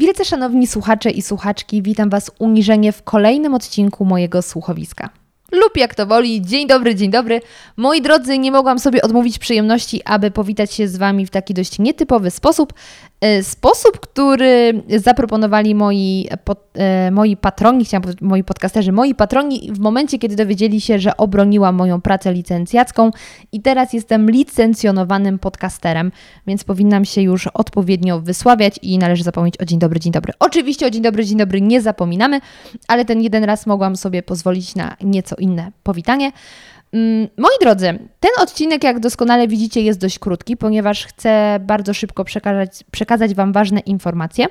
[0.00, 5.10] Wielce szanowni słuchacze i słuchaczki, witam Was uniżenie w kolejnym odcinku mojego słuchowiska.
[5.70, 7.40] Lub jak to woli, dzień dobry, dzień dobry.
[7.76, 11.78] Moi drodzy, nie mogłam sobie odmówić przyjemności, aby powitać się z Wami w taki dość
[11.78, 12.72] nietypowy sposób.
[13.20, 16.28] E, sposób, który zaproponowali moi,
[16.74, 21.16] e, moi patroni, chciałam powiedzieć moi podcasterzy, moi patroni w momencie, kiedy dowiedzieli się, że
[21.16, 23.10] obroniłam moją pracę licencjacką
[23.52, 26.12] i teraz jestem licencjonowanym podcasterem,
[26.46, 30.32] więc powinnam się już odpowiednio wysławiać i należy zapomnieć o dzień dobry, dzień dobry.
[30.38, 32.40] Oczywiście o dzień dobry, dzień dobry nie zapominamy,
[32.88, 36.32] ale ten jeden raz mogłam sobie pozwolić na nieco inne powitanie.
[36.92, 42.24] Mm, moi drodzy, ten odcinek, jak doskonale widzicie, jest dość krótki, ponieważ chcę bardzo szybko
[42.24, 44.46] przekazać, przekazać Wam ważne informacje.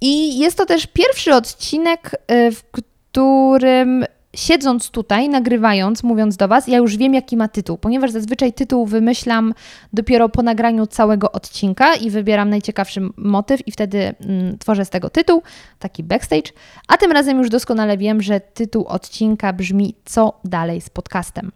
[0.00, 4.04] I jest to też pierwszy odcinek, y, w którym
[4.36, 8.86] siedząc tutaj, nagrywając, mówiąc do Was, ja już wiem, jaki ma tytuł, ponieważ zazwyczaj tytuł
[8.86, 9.54] wymyślam
[9.92, 15.10] dopiero po nagraniu całego odcinka i wybieram najciekawszy motyw i wtedy mm, tworzę z tego
[15.10, 15.42] tytuł,
[15.78, 16.52] taki backstage.
[16.88, 21.52] A tym razem już doskonale wiem, że tytuł odcinka brzmi Co dalej z podcastem.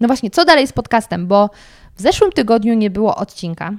[0.00, 1.26] No właśnie, co dalej z podcastem?
[1.26, 1.50] Bo
[1.96, 3.72] w zeszłym tygodniu nie było odcinka.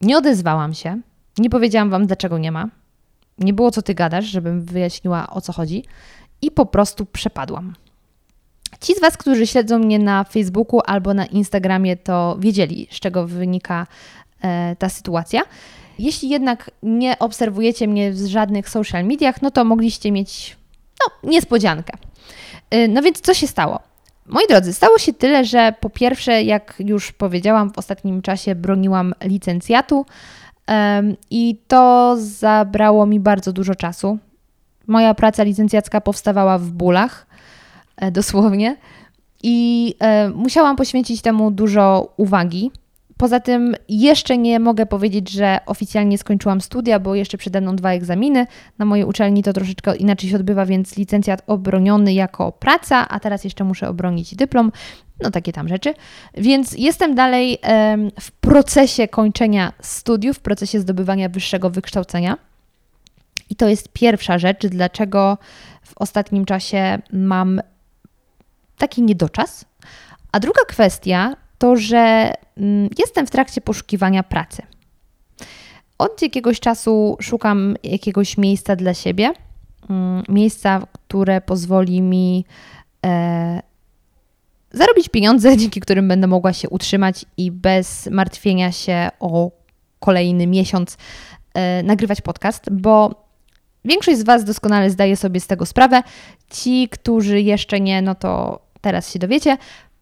[0.00, 1.00] Nie odezwałam się.
[1.38, 2.68] Nie powiedziałam Wam, dlaczego nie ma.
[3.38, 5.84] Nie było co ty gadasz, żebym wyjaśniła o co chodzi.
[6.44, 7.74] I po prostu przepadłam.
[8.80, 13.26] Ci z Was, którzy śledzą mnie na Facebooku albo na Instagramie, to wiedzieli, z czego
[13.26, 13.86] wynika
[14.42, 15.42] e, ta sytuacja.
[15.98, 20.56] Jeśli jednak nie obserwujecie mnie w żadnych social mediach, no to mogliście mieć
[21.00, 21.92] no, niespodziankę.
[22.70, 23.80] E, no więc co się stało?
[24.26, 29.14] Moi drodzy, stało się tyle, że po pierwsze, jak już powiedziałam, w ostatnim czasie broniłam
[29.22, 30.06] licencjatu
[30.68, 34.18] um, i to zabrało mi bardzo dużo czasu.
[34.86, 37.26] Moja praca licencjacka powstawała w bólach,
[37.96, 38.76] e, dosłownie,
[39.42, 42.70] i e, musiałam poświęcić temu dużo uwagi.
[43.16, 47.90] Poza tym jeszcze nie mogę powiedzieć, że oficjalnie skończyłam studia, bo jeszcze przede mną dwa
[47.90, 48.46] egzaminy.
[48.78, 53.44] Na mojej uczelni to troszeczkę inaczej się odbywa, więc licencjat obroniony jako praca, a teraz
[53.44, 54.72] jeszcze muszę obronić dyplom.
[55.20, 55.94] No takie tam rzeczy.
[56.34, 57.58] Więc jestem dalej
[58.20, 62.36] w procesie kończenia studiów, w procesie zdobywania wyższego wykształcenia.
[63.54, 65.38] I to jest pierwsza rzecz, dlaczego
[65.82, 67.60] w ostatnim czasie mam
[68.78, 69.64] taki niedoczas.
[70.32, 74.62] A druga kwestia to, że mm, jestem w trakcie poszukiwania pracy.
[75.98, 79.32] Od jakiegoś czasu szukam jakiegoś miejsca dla siebie,
[79.90, 82.44] mm, miejsca, które pozwoli mi
[83.06, 83.62] e,
[84.72, 89.50] zarobić pieniądze, dzięki którym będę mogła się utrzymać i bez martwienia się o
[90.00, 90.96] kolejny miesiąc
[91.54, 93.23] e, nagrywać podcast, bo
[93.84, 96.02] większość z Was doskonale zdaje sobie z tego sprawę.
[96.50, 99.56] Ci, którzy jeszcze nie, no to teraz się dowiecie.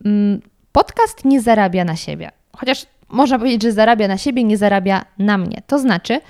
[0.04, 0.40] Mm,
[0.72, 2.30] podcast nie zarabia na siebie.
[2.56, 5.62] Chociaż można powiedzieć, że zarabia na siebie, nie zarabia na mnie.
[5.66, 6.20] To znaczy,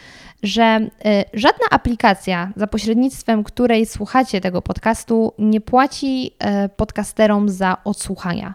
[0.42, 6.30] że y, żadna aplikacja, za pośrednictwem której słuchacie tego podcastu, nie płaci
[6.64, 8.54] y, podcasterom za odsłuchania.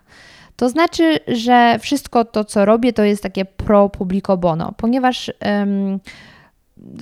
[0.56, 5.32] To znaczy, że wszystko to, co robię, to jest takie pro publico bono, ponieważ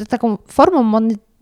[0.09, 0.83] taką formą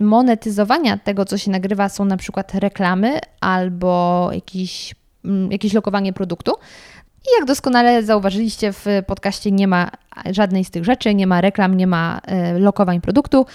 [0.04, 6.52] monetyzowania tego, co się nagrywa, są na przykład reklamy albo jakiś, mm, jakieś lokowanie produktu.
[7.26, 9.92] I jak doskonale zauważyliście, w podcaście nie ma
[10.32, 13.46] żadnej z tych rzeczy, nie ma reklam, nie ma e, lokowań produktu,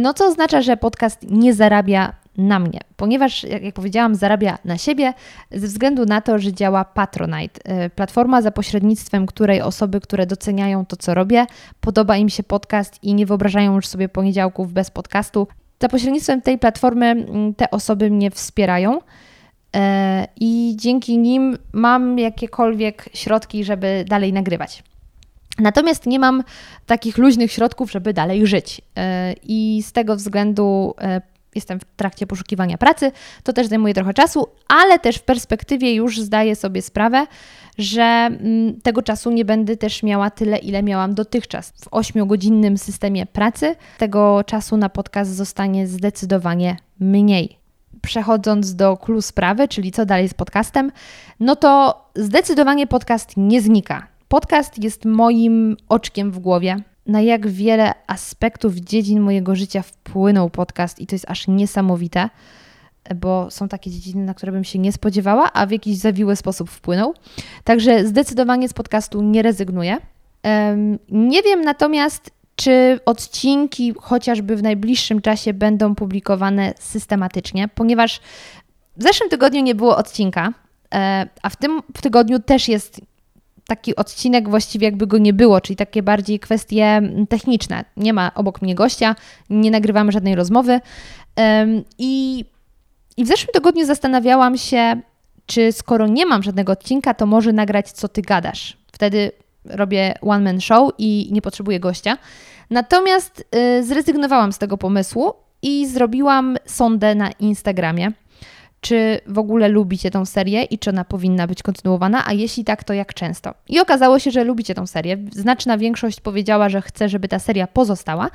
[0.00, 5.14] no co oznacza, że podcast nie zarabia na mnie, ponieważ, jak powiedziałam, zarabia na siebie
[5.50, 10.86] ze względu na to, że działa Patronite, e, platforma za pośrednictwem której osoby, które doceniają
[10.86, 11.46] to, co robię,
[11.80, 15.46] podoba im się podcast i nie wyobrażają już sobie poniedziałków bez podcastu.
[15.82, 19.00] Za pośrednictwem tej platformy mm, te osoby mnie wspierają.
[19.76, 24.82] E, i dzięki nim mam jakiekolwiek środki, żeby dalej nagrywać.
[25.58, 26.44] Natomiast nie mam
[26.86, 28.80] takich luźnych środków, żeby dalej żyć.
[28.96, 31.20] E, I z tego względu e,
[31.54, 33.12] jestem w trakcie poszukiwania pracy.
[33.42, 37.26] To też zajmuje trochę czasu, ale też w perspektywie już zdaję sobie sprawę,
[37.78, 41.70] że mm, tego czasu nie będę też miała tyle, ile miałam dotychczas.
[41.70, 47.62] W 8-godzinnym systemie pracy tego czasu na podcast zostanie zdecydowanie mniej
[48.02, 50.92] przechodząc do clue sprawy, czyli co dalej z podcastem,
[51.40, 54.06] no to zdecydowanie podcast nie znika.
[54.28, 56.76] Podcast jest moim oczkiem w głowie.
[57.06, 62.28] Na jak wiele aspektów dziedzin mojego życia wpłynął podcast, i to jest aż niesamowite,
[63.14, 66.70] bo są takie dziedziny, na które bym się nie spodziewała, a w jakiś zawiły sposób
[66.70, 67.14] wpłynął.
[67.64, 69.96] Także zdecydowanie z podcastu nie rezygnuję.
[71.08, 78.20] Nie wiem natomiast, czy odcinki chociażby w najbliższym czasie będą publikowane systematycznie, ponieważ
[78.96, 80.52] w zeszłym tygodniu nie było odcinka,
[80.94, 83.00] e, a w tym tygodniu też jest
[83.66, 87.84] taki odcinek właściwie jakby go nie było, czyli takie bardziej kwestie techniczne.
[87.96, 89.16] Nie ma obok mnie gościa,
[89.50, 90.80] nie nagrywamy żadnej rozmowy.
[91.98, 92.44] I,
[93.16, 95.00] i w zeszłym tygodniu zastanawiałam się,
[95.46, 98.76] czy skoro nie mam żadnego odcinka, to może nagrać co ty gadasz.
[98.92, 99.32] Wtedy
[99.64, 102.18] robię one man show i nie potrzebuję gościa.
[102.70, 103.44] Natomiast
[103.78, 105.32] y, zrezygnowałam z tego pomysłu
[105.62, 108.12] i zrobiłam sondę na Instagramie
[108.82, 112.84] czy w ogóle lubicie tą serię i czy ona powinna być kontynuowana, a jeśli tak,
[112.84, 113.54] to jak często.
[113.68, 115.18] I okazało się, że lubicie tą serię.
[115.32, 118.30] Znaczna większość powiedziała, że chce, żeby ta seria pozostała.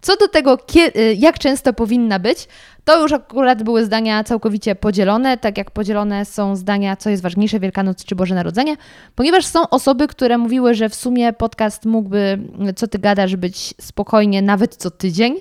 [0.00, 0.58] Co do tego,
[0.96, 2.48] y, jak często powinna być,
[2.84, 7.60] to już akurat były zdania całkowicie podzielone, tak jak podzielone są zdania, co jest ważniejsze,
[7.60, 8.76] Wielkanoc czy Boże Narodzenie,
[9.14, 12.38] ponieważ są osoby, które mówiły, że w sumie podcast mógłby,
[12.76, 15.36] co ty gadasz, być spokojnie nawet co tydzień,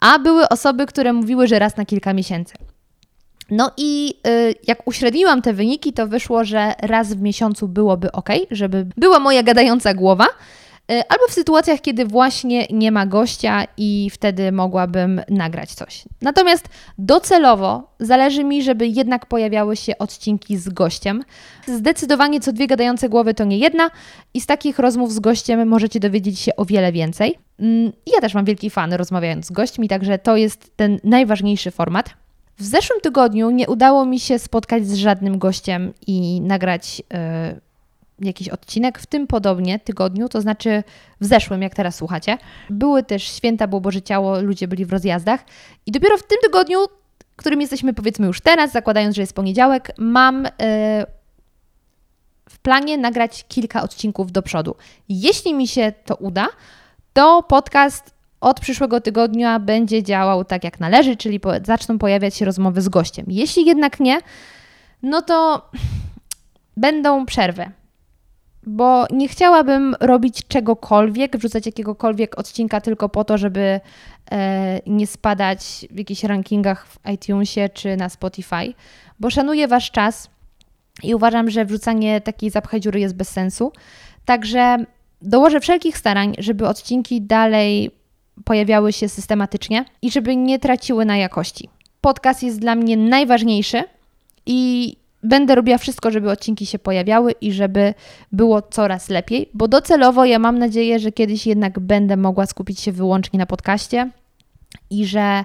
[0.00, 2.54] a były osoby, które mówiły, że raz na kilka miesięcy.
[3.50, 8.28] No i y, jak uśredniłam te wyniki, to wyszło, że raz w miesiącu byłoby ok,
[8.50, 10.26] żeby była moja gadająca głowa.
[10.92, 16.04] Y, albo w sytuacjach, kiedy właśnie nie ma gościa i wtedy mogłabym nagrać coś.
[16.22, 16.68] Natomiast
[16.98, 21.24] docelowo zależy mi, żeby jednak pojawiały się odcinki z gościem.
[21.66, 23.90] Zdecydowanie co dwie gadające głowy to nie jedna
[24.34, 27.38] i z takich rozmów z gościem możecie dowiedzieć się o wiele więcej.
[27.60, 32.23] Mm, ja też mam wielki fan rozmawiając z gośćmi, także to jest ten najważniejszy format.
[32.58, 37.02] W zeszłym tygodniu nie udało mi się spotkać z żadnym gościem i nagrać
[37.50, 37.60] y,
[38.20, 38.98] jakiś odcinek.
[38.98, 40.82] W tym podobnie tygodniu, to znaczy
[41.20, 42.38] w zeszłym, jak teraz słuchacie.
[42.70, 45.44] Były też święta, było Boże Ciało, ludzie byli w rozjazdach.
[45.86, 46.78] I dopiero w tym tygodniu,
[47.36, 50.50] którym jesteśmy powiedzmy już teraz, zakładając, że jest poniedziałek, mam y,
[52.48, 54.76] w planie nagrać kilka odcinków do przodu.
[55.08, 56.48] Jeśli mi się to uda,
[57.12, 58.13] to podcast
[58.44, 62.88] od przyszłego tygodnia będzie działał tak jak należy, czyli po, zaczną pojawiać się rozmowy z
[62.88, 63.26] gościem.
[63.28, 64.18] Jeśli jednak nie,
[65.02, 65.70] no to
[66.76, 67.70] będą przerwy.
[68.66, 73.80] Bo nie chciałabym robić czegokolwiek, wrzucać jakiegokolwiek odcinka tylko po to, żeby
[74.30, 78.74] e, nie spadać w jakichś rankingach w iTunesie czy na Spotify,
[79.20, 80.30] bo szanuję Wasz czas
[81.02, 83.72] i uważam, że wrzucanie takiej zapchaj dziury jest bez sensu.
[84.24, 84.84] Także
[85.22, 87.90] dołożę wszelkich starań, żeby odcinki dalej
[88.44, 91.68] pojawiały się systematycznie i żeby nie traciły na jakości.
[92.00, 93.82] Podcast jest dla mnie najważniejszy
[94.46, 97.94] i będę robiła wszystko, żeby odcinki się pojawiały i żeby
[98.32, 102.92] było coraz lepiej, bo docelowo ja mam nadzieję, że kiedyś jednak będę mogła skupić się
[102.92, 104.10] wyłącznie na podcaście
[104.90, 105.44] i że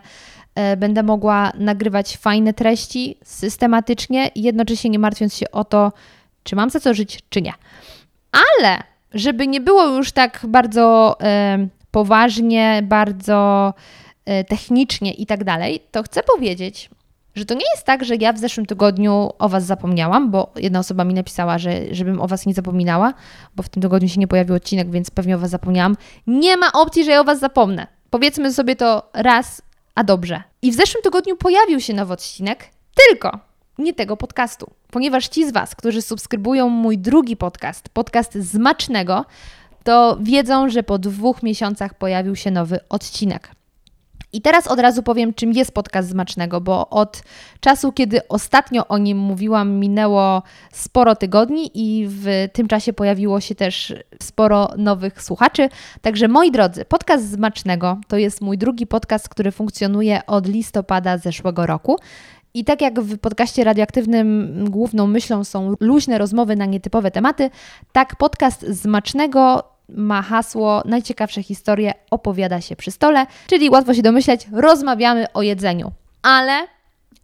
[0.56, 5.92] e, będę mogła nagrywać fajne treści systematycznie jednocześnie nie martwiąc się o to,
[6.44, 7.54] czy mam za co żyć, czy nie.
[8.32, 8.84] Ale
[9.14, 11.18] żeby nie było już tak bardzo
[11.92, 13.74] poważnie, bardzo
[14.26, 16.90] e, technicznie i tak dalej, to chcę powiedzieć,
[17.36, 20.80] że to nie jest tak, że ja w zeszłym tygodniu o Was zapomniałam, bo jedna
[20.80, 23.14] osoba mi napisała, że żebym o Was nie zapominała,
[23.56, 25.98] bo w tym tygodniu się nie pojawił odcinek, więc pewnie o Was zapomniałam.
[26.28, 27.88] Nie ma opcji, że ja o Was zapomnę.
[28.10, 29.62] Powiedzmy sobie to raz,
[29.96, 30.44] a dobrze.
[30.62, 32.70] I w zeszłym tygodniu pojawił się nowy odcinek,
[33.10, 33.40] tylko
[33.78, 39.26] nie tego podcastu, ponieważ ci z Was, którzy subskrybują mój drugi podcast, podcast Zmacznego,
[39.90, 43.52] to wiedzą, że po dwóch miesiącach pojawił się nowy odcinek.
[44.34, 47.24] I teraz od razu powiem, czym jest podcast Zmacznego, bo od
[47.60, 53.56] czasu, kiedy ostatnio o nim mówiłam, minęło sporo tygodni i w tym czasie pojawiło się
[53.56, 53.94] też
[54.24, 55.70] sporo nowych słuchaczy.
[56.02, 61.66] Także moi drodzy, podcast Zmacznego to jest mój drugi podcast, który funkcjonuje od listopada zeszłego
[61.66, 62.00] roku.
[62.54, 67.50] I tak jak w podcaście radioaktywnym główną myślą są luźne rozmowy na nietypowe tematy,
[67.92, 69.64] tak podcast Zmacznego
[69.96, 75.92] ma hasło Najciekawsze historie opowiada się przy stole, czyli łatwo się domyśleć, rozmawiamy o jedzeniu,
[76.22, 76.68] ale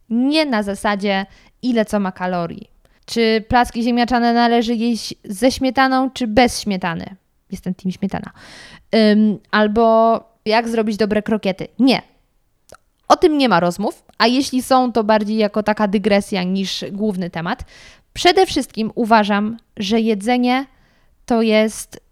[0.09, 1.25] nie na zasadzie
[1.61, 2.69] ile co ma kalorii.
[3.05, 7.15] Czy placki ziemniaczane należy jeść ze śmietaną, czy bez śmietany?
[7.51, 8.31] Jestem team śmietana.
[8.95, 11.67] Ym, albo jak zrobić dobre krokiety?
[11.79, 12.01] Nie.
[13.07, 17.29] O tym nie ma rozmów, a jeśli są, to bardziej jako taka dygresja niż główny
[17.29, 17.63] temat.
[18.13, 20.65] Przede wszystkim uważam, że jedzenie
[21.25, 22.04] to jest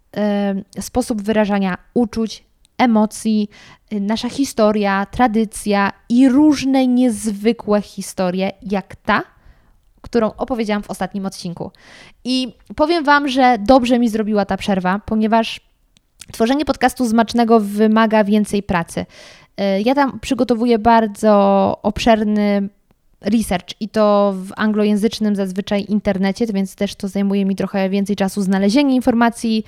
[0.80, 2.44] sposób wyrażania uczuć,
[2.78, 3.48] emocji,
[3.92, 9.22] y, nasza historia, tradycja i różne niezwykłe historie, jak ta,
[10.00, 11.70] którą opowiedziałam w ostatnim odcinku.
[12.24, 15.60] I powiem Wam, że dobrze mi zrobiła ta przerwa, ponieważ
[16.32, 19.00] tworzenie podcastu zmacznego wymaga więcej pracy.
[19.00, 21.32] Y, ja tam przygotowuję bardzo
[21.82, 22.68] obszerny
[23.20, 28.42] research i to w anglojęzycznym zazwyczaj internecie, więc też to zajmuje mi trochę więcej czasu
[28.42, 29.64] znalezienie informacji,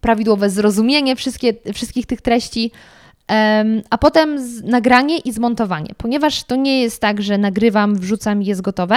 [0.00, 2.70] prawidłowe zrozumienie wszystkie, wszystkich tych treści,
[3.90, 5.90] a potem nagranie i zmontowanie.
[5.96, 8.96] Ponieważ to nie jest tak, że nagrywam, wrzucam i jest gotowe,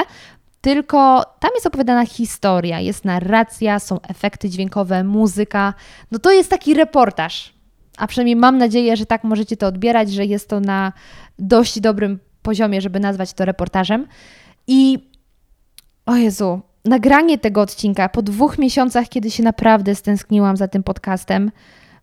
[0.62, 5.74] tylko tam jest opowiadana historia, jest narracja, są efekty dźwiękowe, muzyka.
[6.12, 7.54] No to jest taki reportaż.
[7.98, 10.94] A przynajmniej mam nadzieję, że tak możecie to odbierać, że jest to na
[11.40, 14.08] dość dobrym poziomie, żeby nazwać to reportażem.
[14.68, 15.10] I
[16.06, 21.52] o Jezu, nagranie tego odcinka po dwóch miesiącach, kiedy się naprawdę stęskniłam za tym podcastem,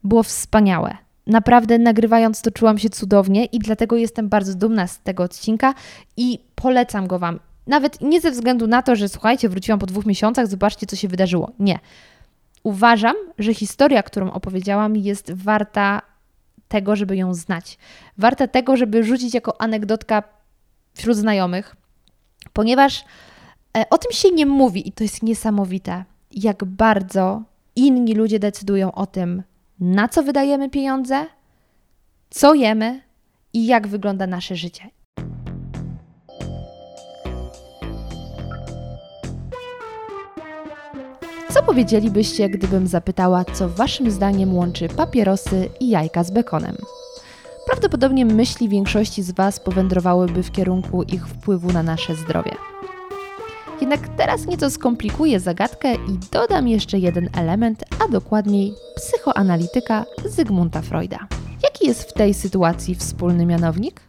[0.04, 0.97] było wspaniałe.
[1.26, 5.75] Naprawdę nagrywając to czułam się cudownie i dlatego jestem bardzo dumna z tego odcinka
[6.16, 7.40] i polecam go Wam.
[7.66, 11.08] Nawet nie ze względu na to, że słuchajcie, wróciłam po dwóch miesiącach, zobaczcie, co się
[11.08, 11.52] wydarzyło.
[11.58, 11.78] Nie.
[12.62, 16.02] Uważam, że historia, którą opowiedziałam, jest warta
[16.68, 17.78] tego, żeby ją znać.
[18.18, 20.23] Warta tego, żeby rzucić jako anegdotka
[20.94, 21.76] wśród znajomych,
[22.52, 23.04] ponieważ
[23.90, 27.42] o tym się nie mówi i to jest niesamowite, jak bardzo
[27.76, 29.42] inni ludzie decydują o tym,
[29.80, 31.26] na co wydajemy pieniądze,
[32.30, 33.00] co jemy
[33.52, 34.90] i jak wygląda nasze życie.
[41.50, 46.76] Co powiedzielibyście, gdybym zapytała, co Waszym zdaniem łączy papierosy i jajka z bekonem?
[47.66, 52.52] Prawdopodobnie myśli większości z Was powędrowałyby w kierunku ich wpływu na nasze zdrowie.
[53.80, 61.18] Jednak teraz nieco skomplikuję zagadkę i dodam jeszcze jeden element, a dokładniej psychoanalityka Zygmunta Freuda.
[61.62, 64.00] Jaki jest w tej sytuacji wspólny mianownik?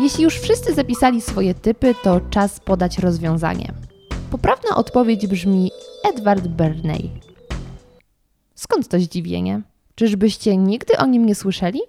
[0.00, 3.72] Jeśli już wszyscy zapisali swoje typy, to czas podać rozwiązanie.
[4.30, 5.70] Poprawna odpowiedź brzmi
[6.04, 7.10] Edward Bernay.
[8.54, 9.62] Skąd to zdziwienie?
[9.94, 11.80] Czyżbyście nigdy o nim nie słyszeli?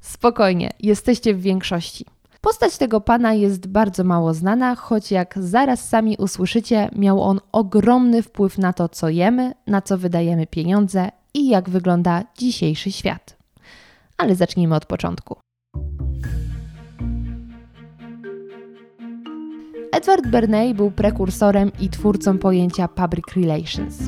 [0.00, 2.17] Spokojnie, jesteście w większości.
[2.48, 8.22] Postać tego pana jest bardzo mało znana, choć jak zaraz sami usłyszycie, miał on ogromny
[8.22, 13.36] wpływ na to, co jemy, na co wydajemy pieniądze i jak wygląda dzisiejszy świat.
[14.16, 15.36] Ale zacznijmy od początku.
[19.92, 23.98] Edward Bernay był prekursorem i twórcą pojęcia public relations.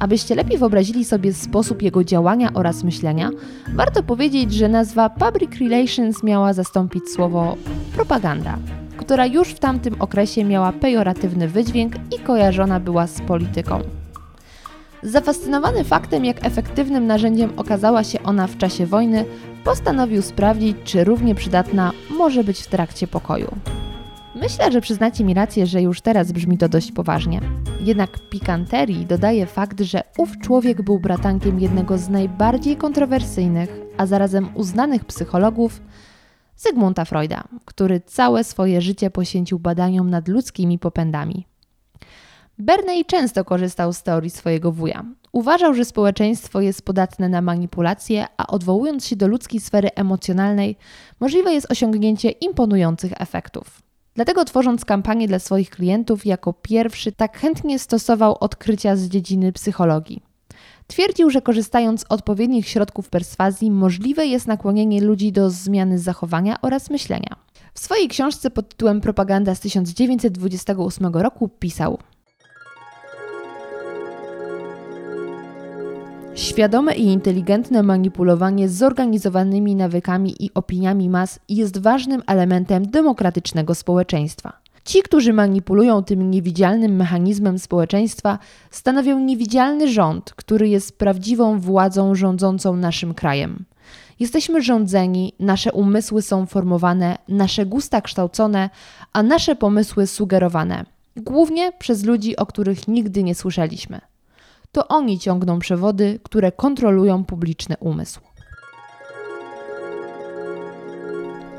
[0.00, 3.30] Abyście lepiej wyobrazili sobie sposób jego działania oraz myślenia,
[3.74, 7.56] warto powiedzieć, że nazwa public relations miała zastąpić słowo
[7.94, 8.58] propaganda,
[8.96, 13.80] która już w tamtym okresie miała pejoratywny wydźwięk i kojarzona była z polityką.
[15.02, 19.24] Zafascynowany faktem, jak efektywnym narzędziem okazała się ona w czasie wojny,
[19.64, 23.56] postanowił sprawdzić, czy równie przydatna może być w trakcie pokoju.
[24.34, 27.40] Myślę, że przyznacie mi rację, że już teraz brzmi to dość poważnie.
[27.80, 34.48] Jednak pikanterii dodaje fakt, że ów człowiek był bratankiem jednego z najbardziej kontrowersyjnych, a zarazem
[34.54, 35.80] uznanych psychologów,
[36.56, 41.46] Zygmunta Freuda, który całe swoje życie poświęcił badaniom nad ludzkimi popędami.
[42.58, 45.04] Bernay często korzystał z teorii swojego wuja.
[45.32, 50.76] Uważał, że społeczeństwo jest podatne na manipulacje, a odwołując się do ludzkiej sfery emocjonalnej,
[51.20, 53.89] możliwe jest osiągnięcie imponujących efektów.
[54.14, 60.22] Dlatego tworząc kampanię dla swoich klientów, jako pierwszy tak chętnie stosował odkrycia z dziedziny psychologii.
[60.86, 66.90] Twierdził, że korzystając z odpowiednich środków perswazji, możliwe jest nakłonienie ludzi do zmiany zachowania oraz
[66.90, 67.36] myślenia.
[67.74, 71.98] W swojej książce pod tytułem Propaganda z 1928 roku pisał:
[76.40, 84.52] Świadome i inteligentne manipulowanie zorganizowanymi nawykami i opiniami mas jest ważnym elementem demokratycznego społeczeństwa.
[84.84, 88.38] Ci, którzy manipulują tym niewidzialnym mechanizmem społeczeństwa,
[88.70, 93.64] stanowią niewidzialny rząd, który jest prawdziwą władzą rządzącą naszym krajem.
[94.20, 98.70] Jesteśmy rządzeni, nasze umysły są formowane, nasze gusta kształcone,
[99.12, 100.84] a nasze pomysły sugerowane,
[101.16, 104.09] głównie przez ludzi, o których nigdy nie słyszeliśmy
[104.72, 108.20] to oni ciągną przewody, które kontrolują publiczny umysł.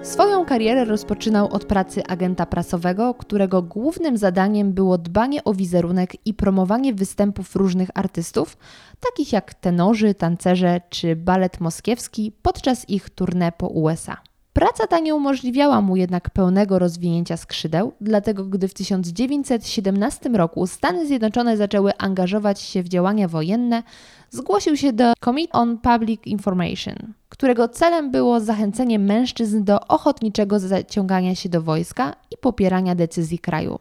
[0.04, 6.34] Swoją karierę rozpoczynał od pracy agenta prasowego, którego głównym zadaniem było dbanie o wizerunek i
[6.34, 8.58] promowanie występów różnych artystów,
[9.00, 14.18] takich jak tenorzy, tancerze czy balet moskiewski podczas ich tournée po USA.
[14.54, 21.08] Praca ta nie umożliwiała mu jednak pełnego rozwinięcia skrzydeł, dlatego gdy w 1917 roku Stany
[21.08, 23.84] Zjednoczone zaczęły angażować się w działania wojenne,
[24.30, 26.96] zgłosił się do Committee on Public Information,
[27.30, 33.80] którego celem było zachęcenie mężczyzn do ochotniczego zaciągania się do wojska i popierania decyzji kraju.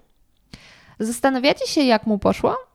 [1.00, 2.69] Zastanawiacie się, jak mu poszło?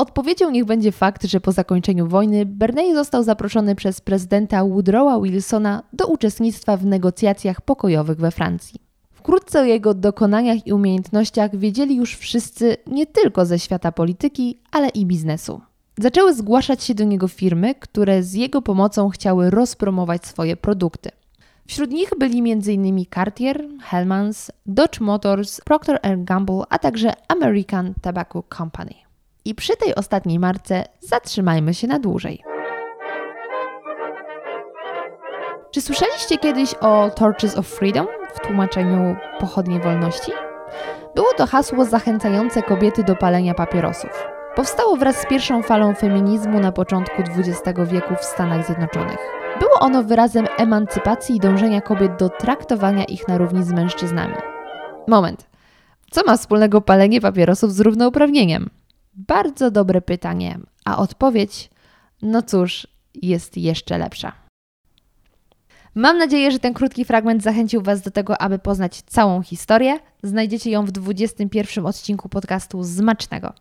[0.00, 5.82] Odpowiedzią niech będzie fakt, że po zakończeniu wojny Bernay został zaproszony przez prezydenta Woodrowa Wilsona
[5.92, 8.80] do uczestnictwa w negocjacjach pokojowych we Francji.
[9.12, 14.88] Wkrótce o jego dokonaniach i umiejętnościach wiedzieli już wszyscy nie tylko ze świata polityki, ale
[14.88, 15.60] i biznesu.
[15.98, 21.10] Zaczęły zgłaszać się do niego firmy, które z jego pomocą chciały rozpromować swoje produkty.
[21.66, 23.04] Wśród nich byli m.in.
[23.14, 29.09] Cartier, Hellmans, Dodge Motors, Procter Gamble, a także American Tobacco Company.
[29.50, 32.42] I przy tej ostatniej marce zatrzymajmy się na dłużej.
[35.70, 40.32] Czy słyszeliście kiedyś o Torches of Freedom w tłumaczeniu pochodnie wolności?
[41.14, 44.10] Było to hasło zachęcające kobiety do palenia papierosów.
[44.54, 49.18] Powstało wraz z pierwszą falą feminizmu na początku XX wieku w Stanach Zjednoczonych.
[49.60, 54.34] Było ono wyrazem emancypacji i dążenia kobiet do traktowania ich na równi z mężczyznami.
[55.06, 55.46] Moment.
[56.10, 58.79] Co ma wspólnego palenie papierosów z równouprawnieniem?
[59.12, 61.70] Bardzo dobre pytanie, a odpowiedź,
[62.22, 64.32] no cóż, jest jeszcze lepsza.
[65.94, 69.98] Mam nadzieję, że ten krótki fragment zachęcił Was do tego, aby poznać całą historię.
[70.22, 73.52] Znajdziecie ją w 21 odcinku podcastu Zmacznego.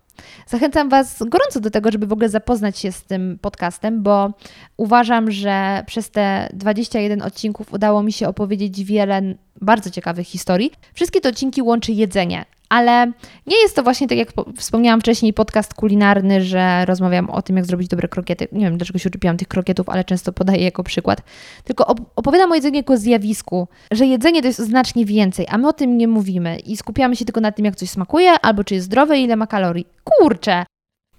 [0.47, 4.33] Zachęcam Was gorąco do tego, żeby w ogóle zapoznać się z tym podcastem, bo
[4.77, 9.21] uważam, że przez te 21 odcinków udało mi się opowiedzieć wiele
[9.61, 10.71] bardzo ciekawych historii.
[10.93, 13.11] Wszystkie te odcinki łączy jedzenie, ale
[13.47, 17.65] nie jest to właśnie tak, jak wspomniałam wcześniej, podcast kulinarny, że rozmawiam o tym, jak
[17.65, 18.47] zrobić dobre krokiety.
[18.51, 21.21] Nie wiem, dlaczego się uczepiłam tych krokietów, ale często podaję jako przykład.
[21.63, 25.73] Tylko opowiadam o jedzeniu jako zjawisku, że jedzenie to jest znacznie więcej, a my o
[25.73, 28.85] tym nie mówimy i skupiamy się tylko na tym, jak coś smakuje, albo czy jest
[28.85, 29.87] zdrowe, ile ma kalorii.
[30.03, 30.65] Kurczę!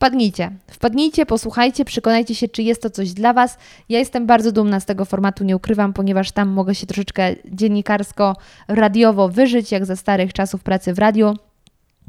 [0.00, 3.58] Wpadnijcie, wpadnijcie, posłuchajcie, przekonajcie się, czy jest to coś dla Was.
[3.88, 8.36] Ja jestem bardzo dumna z tego formatu, nie ukrywam, ponieważ tam mogę się troszeczkę dziennikarsko,
[8.68, 11.36] radiowo wyżyć, jak za starych czasów pracy w radiu.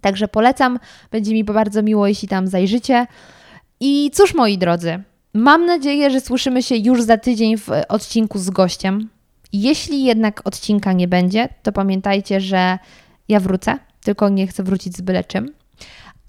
[0.02, 0.80] Także polecam,
[1.12, 3.08] będzie mi bardzo miło, jeśli tam zajrzycie.
[3.80, 8.50] I cóż, moi drodzy, mam nadzieję, że słyszymy się już za tydzień w odcinku z
[8.50, 9.10] gościem.
[9.54, 12.80] Jeśli jednak odcinka nie będzie, to pamiętajcie, że
[13.28, 15.61] ja wrócę, tylko nie chcę wrócić z byle czym.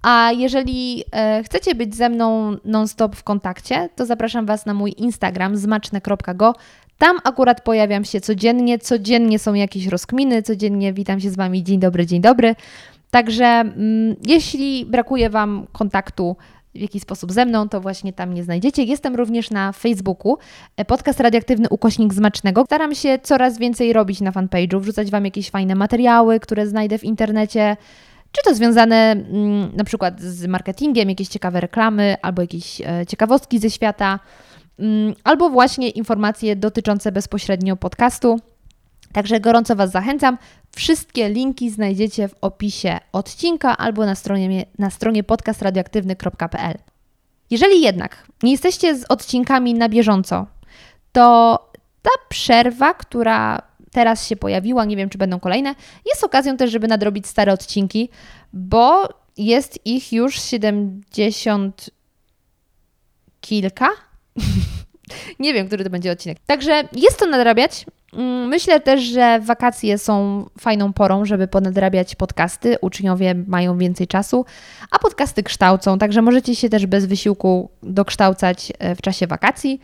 [0.02, 4.94] A jeżeli e, chcecie być ze mną non-stop w kontakcie, to zapraszam Was na mój
[4.96, 6.54] Instagram zmaczne.go.
[6.98, 11.80] Tam akurat pojawiam się codziennie, codziennie są jakieś rozkminy, codziennie witam się z Wami dzień
[11.80, 12.54] dobry, dzień dobry.
[13.10, 16.36] Także mm, jeśli brakuje Wam kontaktu
[16.74, 18.82] w jakiś sposób ze mną, to właśnie tam nie znajdziecie.
[18.82, 20.38] Jestem również na Facebooku,
[20.76, 22.64] e, podcast radioaktywny Ukośnik Zmacznego.
[22.64, 27.04] Staram się coraz więcej robić na fanpage'u, wrzucać Wam jakieś fajne materiały, które znajdę w
[27.04, 27.76] internecie,
[28.32, 33.58] czy to związane mm, na przykład z marketingiem, jakieś ciekawe reklamy albo jakieś e, ciekawostki
[33.58, 34.20] ze świata,
[34.78, 38.40] mm, albo właśnie informacje dotyczące bezpośrednio podcastu.
[39.12, 40.38] Także gorąco Was zachęcam.
[40.76, 46.78] Wszystkie linki znajdziecie w opisie odcinka albo na stronie, na stronie podcastradioaktywny.pl.
[47.50, 50.46] Jeżeli jednak nie jesteście z odcinkami na bieżąco,
[51.12, 51.58] to
[52.02, 55.74] ta przerwa, która teraz się pojawiła, nie wiem czy będą kolejne,
[56.06, 58.08] jest okazją też, żeby nadrobić stare odcinki,
[58.52, 61.90] bo jest ich już 70
[63.40, 63.88] kilka.
[65.38, 66.38] nie wiem, który to będzie odcinek.
[66.46, 67.86] Także jest to nadrabiać.
[68.12, 72.76] Mm, myślę też, że wakacje są fajną porą, żeby ponadrabiać podcasty.
[72.80, 74.44] Uczniowie mają więcej czasu,
[74.90, 79.80] a podcasty kształcą, także możecie się też bez wysiłku dokształcać e, w czasie wakacji.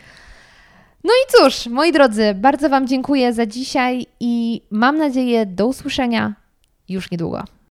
[1.05, 6.35] No i cóż, moi drodzy, bardzo Wam dziękuję za dzisiaj i mam nadzieję do usłyszenia
[6.89, 7.45] już niedługo.